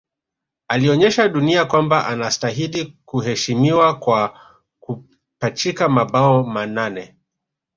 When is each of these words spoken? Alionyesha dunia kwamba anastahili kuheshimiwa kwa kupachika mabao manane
Alionyesha 0.67 1.27
dunia 1.29 1.65
kwamba 1.65 2.07
anastahili 2.07 2.97
kuheshimiwa 3.05 3.99
kwa 3.99 4.39
kupachika 4.79 5.89
mabao 5.89 6.43
manane 6.43 7.15